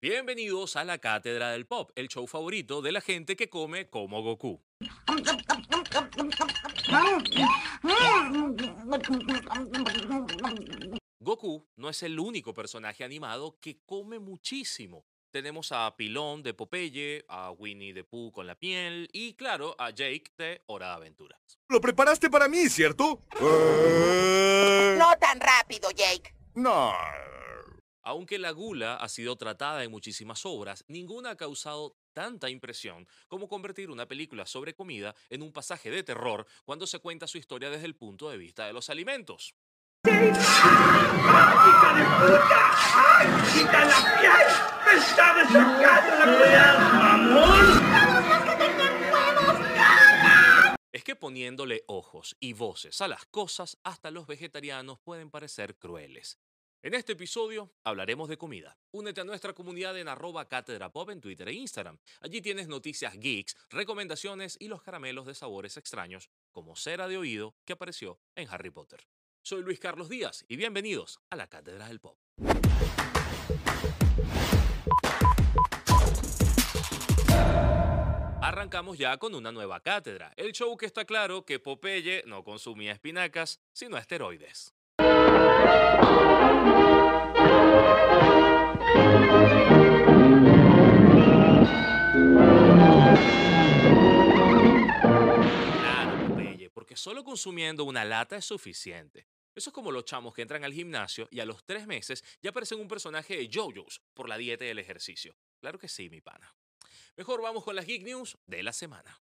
[0.00, 4.22] Bienvenidos a la Cátedra del Pop, el show favorito de la gente que come como
[4.22, 4.62] Goku.
[11.18, 15.04] Goku no es el único personaje animado que come muchísimo.
[15.32, 19.90] Tenemos a Pilón de Popeye, a Winnie the Pooh con la piel y, claro, a
[19.90, 21.58] Jake de Hora de Aventuras.
[21.68, 23.24] Lo preparaste para mí, ¿cierto?
[23.40, 26.32] No tan rápido, Jake.
[26.54, 26.92] No.
[28.08, 33.50] Aunque la gula ha sido tratada en muchísimas obras, ninguna ha causado tanta impresión como
[33.50, 37.68] convertir una película sobre comida en un pasaje de terror cuando se cuenta su historia
[37.68, 39.54] desde el punto de vista de los alimentos.
[40.04, 40.24] ¡Quita
[43.84, 44.48] la piel!
[44.86, 47.88] ¡Me está desafiando la crueldad, mamón!
[50.92, 56.38] Es que poniéndole ojos y voces a las cosas, hasta los vegetarianos pueden parecer crueles.
[56.80, 58.78] En este episodio hablaremos de comida.
[58.92, 61.98] Únete a nuestra comunidad en arroba cátedra pop en Twitter e Instagram.
[62.20, 67.56] Allí tienes noticias geeks, recomendaciones y los caramelos de sabores extraños, como cera de oído
[67.64, 69.08] que apareció en Harry Potter.
[69.42, 72.16] Soy Luis Carlos Díaz y bienvenidos a la Cátedra del Pop.
[78.40, 82.92] Arrancamos ya con una nueva cátedra, el show que está claro que Popeye no consumía
[82.92, 84.77] espinacas, sino esteroides.
[96.74, 99.26] Porque solo consumiendo una lata es suficiente.
[99.54, 102.50] Eso es como los chamos que entran al gimnasio y a los tres meses ya
[102.50, 105.36] aparecen un personaje de JoJo's por la dieta y el ejercicio.
[105.60, 106.54] Claro que sí, mi pana.
[107.16, 109.20] Mejor vamos con las Geek News de la semana.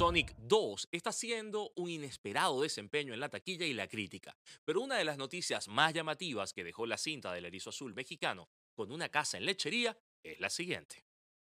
[0.00, 4.34] Sonic 2 está haciendo un inesperado desempeño en la taquilla y la crítica,
[4.64, 8.48] pero una de las noticias más llamativas que dejó la cinta del erizo azul mexicano
[8.72, 11.04] con una casa en lechería es la siguiente.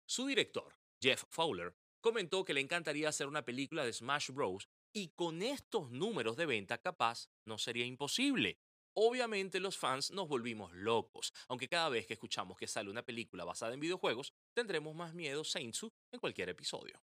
[0.05, 4.69] Su director, Jeff Fowler, comentó que le encantaría hacer una película de Smash Bros.
[4.93, 8.61] y con estos números de venta capaz no sería imposible.
[8.93, 13.43] Obviamente los fans nos volvimos locos, aunque cada vez que escuchamos que sale una película
[13.43, 17.01] basada en videojuegos, tendremos más miedo Saintsu en cualquier episodio.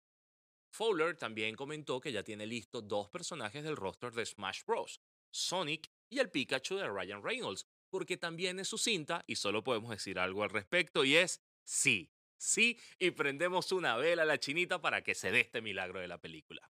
[0.72, 5.00] Fowler también comentó que ya tiene listo dos personajes del roster de Smash Bros.,
[5.30, 9.90] Sonic y el Pikachu de Ryan Reynolds, porque también es su cinta y solo podemos
[9.90, 14.80] decir algo al respecto y es sí, sí, y prendemos una vela a la chinita
[14.80, 16.70] para que se dé este milagro de la película.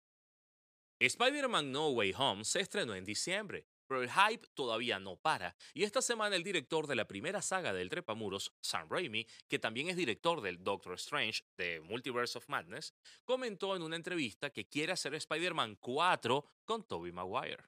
[0.99, 5.85] Spider-Man No Way Home se estrenó en diciembre, pero el hype todavía no para, y
[5.85, 9.97] esta semana el director de la primera saga del Trepamuros, Sam Raimi, que también es
[9.97, 15.15] director del Doctor Strange de Multiverse of Madness, comentó en una entrevista que quiere hacer
[15.15, 17.65] Spider-Man 4 con Tobey Maguire.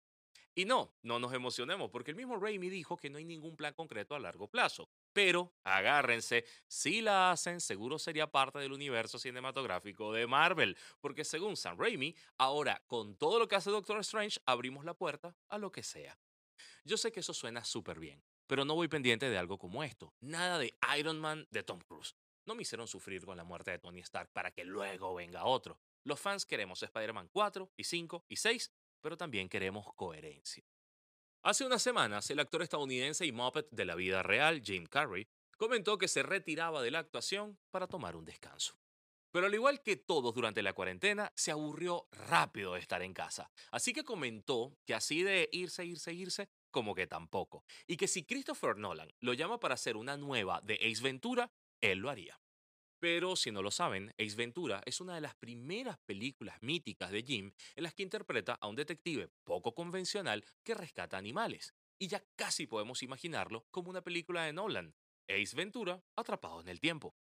[0.55, 3.75] Y no, no nos emocionemos, porque el mismo Raimi dijo que no hay ningún plan
[3.75, 4.89] concreto a largo plazo.
[5.17, 11.57] Pero agárrense, si la hacen, seguro sería parte del universo cinematográfico de Marvel, porque según
[11.57, 15.73] Sam Raimi, ahora con todo lo que hace Doctor Strange, abrimos la puerta a lo
[15.73, 16.19] que sea.
[16.85, 20.13] Yo sé que eso suena súper bien, pero no voy pendiente de algo como esto.
[20.21, 22.15] Nada de Iron Man de Tom Cruise.
[22.45, 25.81] No me hicieron sufrir con la muerte de Tony Stark para que luego venga otro.
[26.05, 30.63] Los fans queremos Spider-Man 4 y 5 y 6, pero también queremos coherencia.
[31.47, 35.97] Hace unas semanas, el actor estadounidense y Muppet de la vida real, Jim Carrey, comentó
[35.97, 38.77] que se retiraba de la actuación para tomar un descanso.
[39.31, 43.49] Pero al igual que todos durante la cuarentena, se aburrió rápido de estar en casa.
[43.71, 47.63] Así que comentó que así de irse, irse, irse, como que tampoco.
[47.87, 52.01] Y que si Christopher Nolan lo llama para hacer una nueva de Ace Ventura, él
[52.01, 52.41] lo haría.
[52.99, 57.23] Pero si no lo saben, Ace Ventura es una de las primeras películas míticas de
[57.23, 61.75] Jim en las que interpreta a un detective poco convencional que rescata animales.
[61.99, 64.95] Y ya casi podemos imaginarlo como una película de Nolan,
[65.29, 67.15] Ace Ventura atrapado en el tiempo.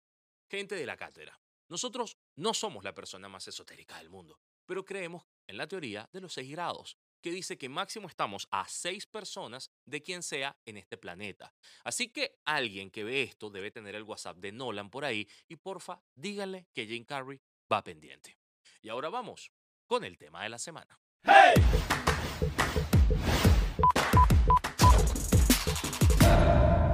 [0.49, 5.27] Gente de la cátedra, nosotros no somos la persona más esotérica del mundo, pero creemos
[5.47, 9.71] en la teoría de los seis grados, que dice que máximo estamos a seis personas
[9.87, 11.55] de quien sea en este planeta.
[11.83, 15.57] Así que alguien que ve esto debe tener el WhatsApp de Nolan por ahí y
[15.57, 17.41] porfa, díganle que Jim Carrey
[17.73, 18.37] va pendiente.
[18.83, 19.51] Y ahora vamos
[19.87, 21.01] con el tema de la semana.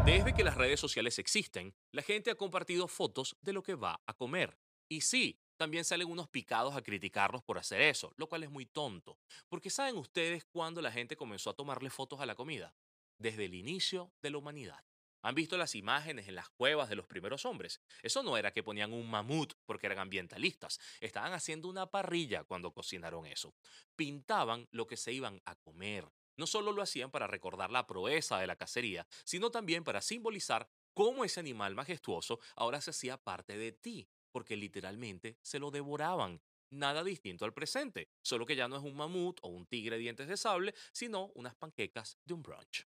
[0.07, 4.01] Desde que las redes sociales existen, la gente ha compartido fotos de lo que va
[4.07, 4.57] a comer.
[4.89, 8.65] Y sí, también salen unos picados a criticarlos por hacer eso, lo cual es muy
[8.65, 9.19] tonto.
[9.47, 12.75] Porque ¿saben ustedes cuándo la gente comenzó a tomarle fotos a la comida?
[13.19, 14.83] Desde el inicio de la humanidad.
[15.21, 17.83] ¿Han visto las imágenes en las cuevas de los primeros hombres?
[18.03, 20.81] Eso no era que ponían un mamut porque eran ambientalistas.
[20.99, 23.53] Estaban haciendo una parrilla cuando cocinaron eso.
[23.97, 26.09] Pintaban lo que se iban a comer.
[26.39, 30.71] no solo lo hacían para recordar la proeza de la cacería, sino también para simbolizar
[30.95, 36.41] cómo ese animal majestuoso ahora se hacía parte de ti, porque literalmente se lo devoraban.
[36.71, 40.03] Nada distinto al presente, solo que ya no es un mamut o un tigre de
[40.03, 42.87] dientes de sable, sino unas panquecas de un brunch.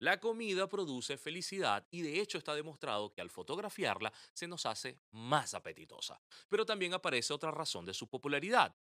[0.00, 5.00] La comida produce felicidad y de hecho está demostrado que al fotografiarla se nos hace
[5.10, 6.20] más apetitosa.
[6.48, 8.76] Pero también aparece otra razón de su popularidad.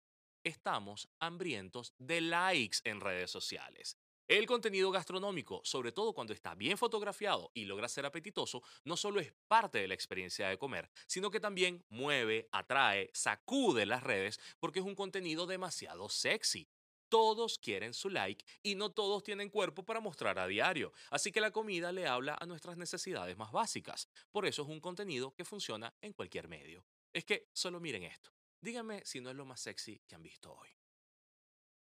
[0.44, 3.98] Estamos hambrientos de likes en redes sociales.
[4.28, 9.20] El contenido gastronómico, sobre todo cuando está bien fotografiado y logra ser apetitoso, no solo
[9.20, 14.40] es parte de la experiencia de comer, sino que también mueve, atrae, sacude las redes
[14.60, 16.68] porque es un contenido demasiado sexy
[17.08, 20.92] todos quieren su like y no todos tienen cuerpo para mostrar a diario.
[21.12, 24.10] Así que la comida le habla a nuestras necesidades más básicas.
[24.32, 26.84] Por eso es un contenido que funciona en cualquier medio.
[27.14, 28.32] Es que solo miren esto.
[28.60, 30.70] Díganme si no es lo más sexy que han visto hoy.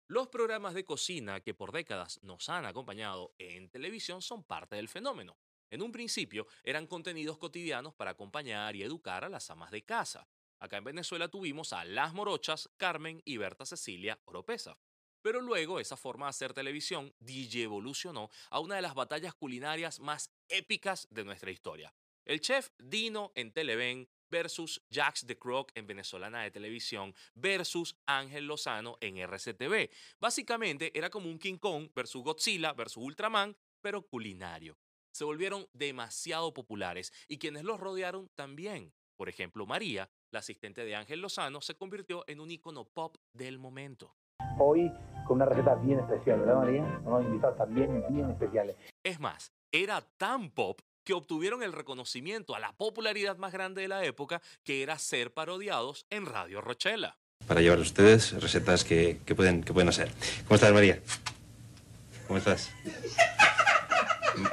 [0.10, 4.88] Los programas de cocina que por décadas nos han acompañado en televisión son parte del
[4.88, 5.38] fenómeno.
[5.70, 10.30] En un principio eran contenidos cotidianos para acompañar y educar a las amas de casa.
[10.60, 14.78] Acá en Venezuela tuvimos a Las Morochas, Carmen y Berta Cecilia Oropesa.
[15.22, 20.00] Pero luego esa forma de hacer televisión DJ evolucionó a una de las batallas culinarias
[20.00, 21.94] más épicas de nuestra historia.
[22.24, 28.46] El chef Dino en Televen versus Jax the Croc en Venezolana de Televisión versus Ángel
[28.46, 29.90] Lozano en RCTV.
[30.20, 34.78] Básicamente era como un King Kong versus Godzilla versus Ultraman, pero culinario.
[35.12, 38.94] Se volvieron demasiado populares y quienes los rodearon también.
[39.16, 43.58] Por ejemplo, María, la asistente de Ángel Lozano, se convirtió en un icono pop del
[43.58, 44.16] momento.
[44.60, 44.92] Hoy
[45.28, 47.02] con una receta bien especial, ¿verdad María?
[47.04, 48.76] Unos invitados también bien especiales.
[49.04, 53.88] Es más, era tan pop que obtuvieron el reconocimiento a la popularidad más grande de
[53.88, 57.18] la época, que era ser parodiados en Radio Rochela.
[57.48, 60.12] Para llevar a ustedes recetas que, que, pueden, que pueden hacer.
[60.44, 61.02] ¿Cómo estás, María?
[62.28, 62.72] ¿Cómo estás?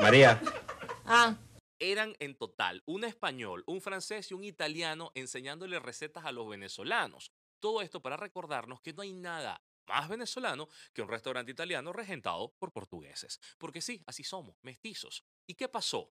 [0.01, 0.41] María.
[1.05, 1.35] Ah.
[1.81, 7.33] Eran en total un español, un francés y un italiano enseñándole recetas a los venezolanos.
[7.59, 12.55] Todo esto para recordarnos que no hay nada más venezolano que un restaurante italiano regentado
[12.61, 13.41] por portugueses.
[13.59, 15.25] Porque sí, así somos, mestizos.
[15.49, 16.13] ¿Y qué pasó?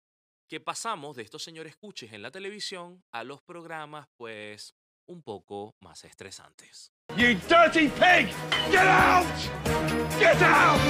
[0.50, 4.74] Que pasamos de estos señores cuches en la televisión a los programas, pues,
[5.06, 6.92] un poco más estresantes.
[7.16, 8.34] You dirty pig!
[8.72, 9.28] Get out!
[10.18, 10.82] Get out!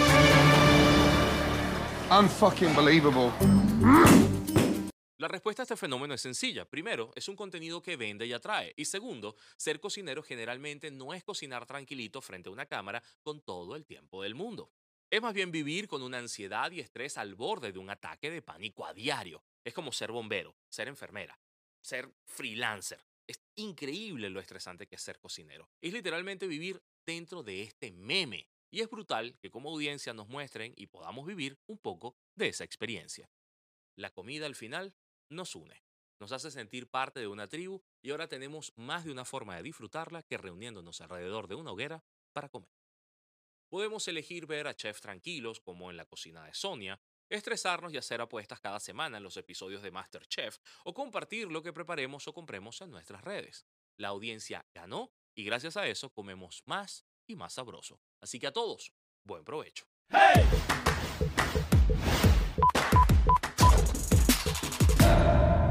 [2.09, 3.33] Unfucking believable.
[5.17, 6.63] La respuesta a este fenómeno es sencilla.
[6.63, 8.73] Primero, es un contenido que vende y atrae.
[8.77, 13.75] Y segundo, ser cocinero generalmente no es cocinar tranquilito frente a una cámara con todo
[13.75, 14.71] el tiempo del mundo.
[15.11, 18.43] Es más bien vivir con una ansiedad y estrés al borde de un ataque de
[18.43, 19.43] pánico a diario.
[19.63, 21.39] Es como ser bombero, ser enfermera,
[21.81, 23.03] ser freelancer.
[23.25, 25.67] Es increíble lo estresante que es ser cocinero.
[25.81, 28.49] Es literalmente vivir dentro de este meme.
[28.71, 32.63] Y es brutal que como audiencia nos muestren y podamos vivir un poco de esa
[32.63, 33.31] experiencia.
[33.95, 34.93] La comida al final
[35.27, 35.83] nos une,
[36.19, 39.63] nos hace sentir parte de una tribu y ahora tenemos más de una forma de
[39.63, 42.78] disfrutarla que reuniéndonos alrededor de una hoguera para comer.
[43.69, 46.99] Podemos elegir ver a chefs tranquilos, como en la cocina de Sonia,
[47.29, 51.71] estresarnos y hacer apuestas cada semana en los episodios de MasterChef o compartir lo que
[51.71, 53.67] preparemos o compremos en nuestras redes.
[53.95, 58.01] La audiencia ganó y gracias a eso comemos más y más sabroso.
[58.21, 58.91] Así que a todos,
[59.23, 59.85] buen provecho.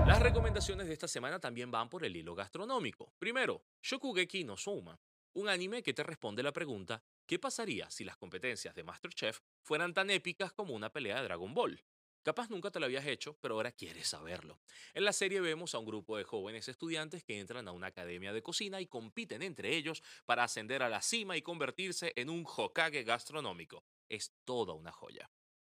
[0.07, 3.13] Las recomendaciones de esta semana también van por el hilo gastronómico.
[3.19, 5.01] Primero, Shokugeki no Souma,
[5.33, 9.93] un anime que te responde la pregunta ¿qué pasaría si las competencias de MasterChef fueran
[9.93, 11.85] tan épicas como una pelea de Dragon Ball?
[12.23, 14.61] Capaz nunca te lo habías hecho, pero ahora quieres saberlo.
[14.95, 18.33] En la serie vemos a un grupo de jóvenes estudiantes que entran a una academia
[18.33, 22.45] de cocina y compiten entre ellos para ascender a la cima y convertirse en un
[22.45, 23.85] Hokage gastronómico.
[24.09, 25.31] Es toda una joya.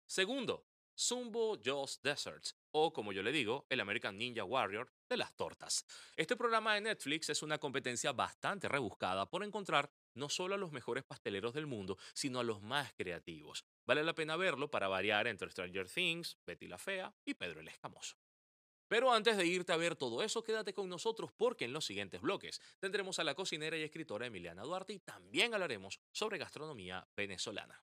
[0.06, 0.66] Segundo,
[0.98, 5.84] Zumbo Joe's Desserts, o como yo le digo, el American Ninja Warrior de las tortas.
[6.16, 10.72] Este programa de Netflix es una competencia bastante rebuscada por encontrar no solo a los
[10.72, 13.64] mejores pasteleros del mundo, sino a los más creativos.
[13.84, 17.68] Vale la pena verlo para variar entre Stranger Things, Betty la Fea y Pedro el
[17.68, 18.16] Escamoso.
[18.88, 22.20] Pero antes de irte a ver todo eso, quédate con nosotros porque en los siguientes
[22.20, 27.82] bloques tendremos a la cocinera y escritora Emiliana Duarte y también hablaremos sobre gastronomía venezolana.